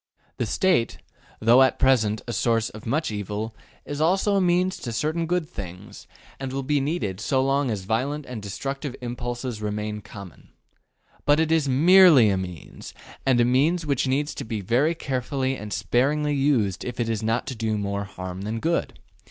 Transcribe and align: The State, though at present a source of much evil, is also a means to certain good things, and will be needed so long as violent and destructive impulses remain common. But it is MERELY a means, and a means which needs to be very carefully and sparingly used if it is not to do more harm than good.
The 0.37 0.47
State, 0.47 0.97
though 1.39 1.61
at 1.61 1.77
present 1.77 2.23
a 2.27 2.33
source 2.33 2.71
of 2.71 2.87
much 2.87 3.11
evil, 3.11 3.55
is 3.85 4.01
also 4.01 4.35
a 4.35 4.41
means 4.41 4.77
to 4.77 4.91
certain 4.91 5.27
good 5.27 5.47
things, 5.47 6.07
and 6.39 6.51
will 6.51 6.63
be 6.63 6.79
needed 6.81 7.19
so 7.19 7.39
long 7.43 7.69
as 7.69 7.83
violent 7.83 8.25
and 8.25 8.41
destructive 8.41 8.95
impulses 8.99 9.61
remain 9.61 10.01
common. 10.01 10.49
But 11.27 11.39
it 11.39 11.51
is 11.51 11.69
MERELY 11.69 12.31
a 12.31 12.37
means, 12.39 12.95
and 13.27 13.39
a 13.39 13.45
means 13.45 13.85
which 13.85 14.07
needs 14.07 14.33
to 14.33 14.43
be 14.43 14.59
very 14.59 14.95
carefully 14.95 15.55
and 15.55 15.71
sparingly 15.71 16.33
used 16.33 16.83
if 16.83 16.99
it 16.99 17.07
is 17.07 17.21
not 17.21 17.45
to 17.45 17.55
do 17.55 17.77
more 17.77 18.05
harm 18.05 18.41
than 18.41 18.59
good. 18.59 18.97